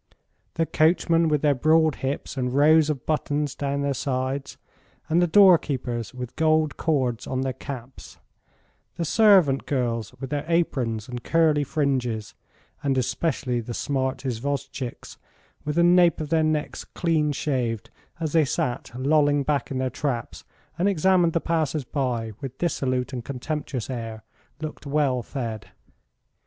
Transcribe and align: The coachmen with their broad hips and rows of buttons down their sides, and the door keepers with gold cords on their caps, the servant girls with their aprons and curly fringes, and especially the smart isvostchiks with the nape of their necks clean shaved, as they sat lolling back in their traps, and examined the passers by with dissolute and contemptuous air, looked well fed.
The 0.55 0.65
coachmen 0.65 1.27
with 1.27 1.43
their 1.43 1.53
broad 1.53 1.97
hips 1.97 2.35
and 2.35 2.51
rows 2.55 2.89
of 2.89 3.05
buttons 3.05 3.53
down 3.53 3.83
their 3.83 3.93
sides, 3.93 4.57
and 5.07 5.21
the 5.21 5.27
door 5.27 5.59
keepers 5.59 6.11
with 6.11 6.35
gold 6.35 6.75
cords 6.75 7.27
on 7.27 7.41
their 7.41 7.53
caps, 7.53 8.17
the 8.95 9.05
servant 9.05 9.67
girls 9.67 10.11
with 10.19 10.31
their 10.31 10.43
aprons 10.47 11.07
and 11.07 11.23
curly 11.23 11.63
fringes, 11.63 12.33
and 12.81 12.97
especially 12.97 13.59
the 13.59 13.75
smart 13.75 14.25
isvostchiks 14.25 15.17
with 15.65 15.75
the 15.75 15.83
nape 15.83 16.19
of 16.19 16.29
their 16.29 16.41
necks 16.43 16.83
clean 16.83 17.31
shaved, 17.31 17.91
as 18.19 18.33
they 18.33 18.43
sat 18.43 18.89
lolling 18.99 19.43
back 19.43 19.69
in 19.69 19.77
their 19.77 19.91
traps, 19.91 20.43
and 20.79 20.89
examined 20.89 21.33
the 21.33 21.39
passers 21.39 21.83
by 21.83 22.31
with 22.41 22.57
dissolute 22.57 23.13
and 23.13 23.23
contemptuous 23.23 23.87
air, 23.87 24.23
looked 24.61 24.87
well 24.87 25.21
fed. 25.21 25.67